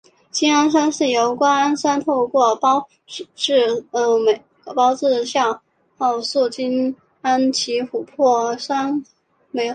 [0.31, 3.15] 精氨酸是由瓜氨酸透过胞质
[5.23, 8.93] 酵素精氨基琥珀酸合
[9.51, 9.67] 酶合成。